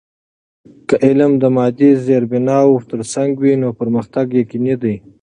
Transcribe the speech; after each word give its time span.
که 0.87 0.95
علم 1.07 1.31
د 1.41 1.43
مادی 1.55 1.91
زیربناوو 2.05 2.85
ترڅنګ 2.91 3.31
وي، 3.41 3.53
نو 3.61 3.69
پرمختګ 3.79 4.25
یقینی 4.41 4.75
دی. 4.81 4.95